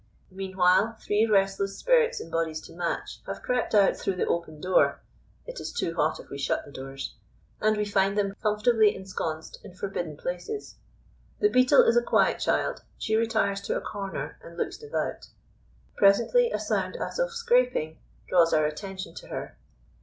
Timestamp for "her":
19.27-19.55